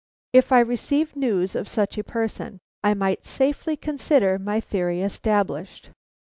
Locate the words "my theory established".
4.39-5.91